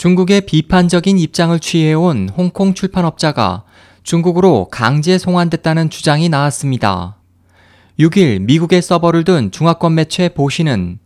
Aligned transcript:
중국의 0.00 0.46
비판적인 0.46 1.18
입장을 1.18 1.60
취해온 1.60 2.30
홍콩 2.34 2.72
출판업자가 2.72 3.64
중국으로 4.02 4.68
강제 4.70 5.18
송환됐다는 5.18 5.90
주장이 5.90 6.30
나왔습니다. 6.30 7.18
6일 7.98 8.40
미국의 8.40 8.80
서버를 8.80 9.24
둔 9.24 9.50
중화권 9.50 9.96
매체 9.96 10.30
보시는 10.30 11.00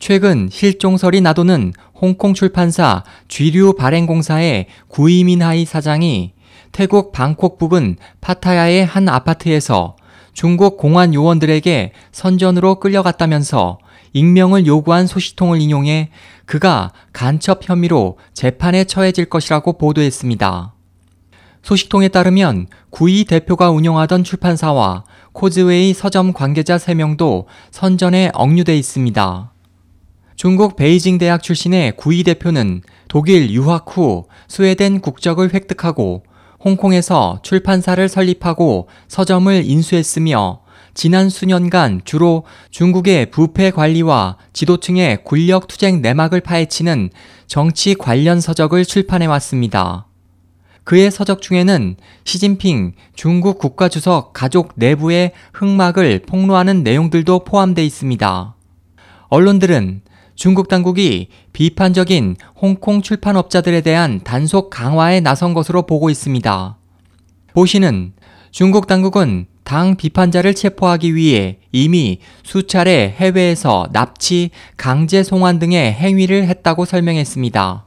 최근 0.00 0.48
실종설이 0.50 1.20
나도는 1.20 1.72
홍콩 1.94 2.34
출판사 2.34 3.04
쥐류 3.28 3.74
발행공사의 3.74 4.66
구이민하이 4.88 5.64
사장이 5.64 6.32
태국 6.72 7.12
방콕 7.12 7.58
부근 7.58 7.94
파타야의 8.20 8.84
한 8.84 9.08
아파트에서 9.08 9.94
중국 10.32 10.76
공안 10.76 11.14
요원들에게 11.14 11.92
선전으로 12.10 12.76
끌려갔다면서 12.76 13.78
익명을 14.14 14.66
요구한 14.66 15.06
소식통을 15.06 15.60
인용해 15.60 16.10
그가 16.46 16.92
간첩 17.12 17.68
혐의로 17.68 18.18
재판에 18.34 18.84
처해질 18.84 19.26
것이라고 19.26 19.78
보도했습니다. 19.78 20.74
소식통에 21.62 22.08
따르면 22.08 22.66
구이 22.90 23.24
대표가 23.24 23.70
운영하던 23.70 24.24
출판사와 24.24 25.04
코즈웨이 25.32 25.94
서점 25.94 26.32
관계자 26.32 26.76
3명도 26.76 27.44
선전에 27.70 28.30
억류돼 28.34 28.76
있습니다. 28.76 29.52
중국 30.34 30.76
베이징 30.76 31.18
대학 31.18 31.42
출신의 31.42 31.96
구이 31.96 32.24
대표는 32.24 32.82
독일 33.06 33.50
유학 33.52 33.96
후 33.96 34.24
스웨덴 34.48 35.00
국적을 35.00 35.54
획득하고 35.54 36.24
홍콩에서 36.64 37.40
출판사를 37.42 38.08
설립하고 38.08 38.88
서점을 39.08 39.64
인수했으며 39.64 40.60
지난 40.94 41.30
수년간 41.30 42.02
주로 42.04 42.44
중국의 42.70 43.30
부패 43.30 43.70
관리와 43.70 44.36
지도층의 44.52 45.24
권력 45.24 45.66
투쟁 45.66 46.02
내막을 46.02 46.40
파헤치는 46.40 47.10
정치 47.46 47.94
관련 47.94 48.40
서적을 48.40 48.84
출판해 48.84 49.26
왔습니다. 49.26 50.06
그의 50.84 51.10
서적 51.10 51.42
중에는 51.42 51.96
시진핑 52.24 52.92
중국 53.14 53.58
국가주석 53.58 54.32
가족 54.32 54.72
내부의 54.76 55.32
흑막을 55.54 56.22
폭로하는 56.26 56.82
내용들도 56.82 57.44
포함되어 57.44 57.84
있습니다. 57.84 58.56
언론들은 59.28 60.02
중국 60.34 60.68
당국이 60.68 61.28
비판적인 61.52 62.36
홍콩 62.60 63.02
출판업자들에 63.02 63.80
대한 63.82 64.20
단속 64.22 64.70
강화에 64.70 65.20
나선 65.20 65.54
것으로 65.54 65.82
보고 65.82 66.10
있습니다. 66.10 66.76
보시는 67.54 68.12
중국 68.50 68.86
당국은 68.86 69.46
당 69.64 69.96
비판자를 69.96 70.54
체포하기 70.54 71.14
위해 71.14 71.58
이미 71.70 72.18
수차례 72.42 73.14
해외에서 73.16 73.88
납치, 73.92 74.50
강제 74.76 75.22
송환 75.22 75.58
등의 75.58 75.92
행위를 75.92 76.46
했다고 76.46 76.84
설명했습니다. 76.84 77.86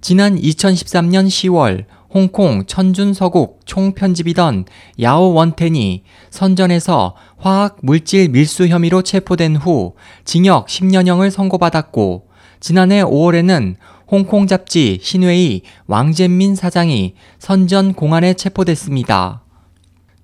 지난 0.00 0.40
2013년 0.40 1.26
10월 1.26 1.84
홍콩 2.12 2.64
천준 2.64 3.12
서국 3.12 3.60
총편집이던 3.66 4.64
야오 5.00 5.34
원텐이 5.34 6.02
선전에서 6.30 7.14
화학 7.36 7.76
물질 7.82 8.30
밀수 8.30 8.68
혐의로 8.68 9.02
체포된 9.02 9.56
후 9.56 9.94
징역 10.24 10.66
10년형을 10.66 11.30
선고받았고 11.30 12.28
지난해 12.60 13.02
5월에는 13.02 13.76
홍콩 14.10 14.46
잡지 14.46 14.98
신웨이 15.02 15.62
왕젠민 15.86 16.54
사장이 16.54 17.14
선전 17.38 17.92
공안에 17.92 18.34
체포됐습니다. 18.34 19.42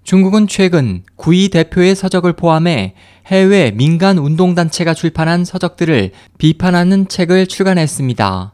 중국은 0.04 0.48
최근 0.48 1.02
구이 1.16 1.48
대표의 1.48 1.94
서적을 1.94 2.34
포함해 2.34 2.94
해외 3.26 3.70
민간 3.70 4.18
운동단체가 4.18 4.94
출판한 4.94 5.44
서적들을 5.44 6.12
비판하는 6.38 7.08
책을 7.08 7.46
출간했습니다. 7.46 8.53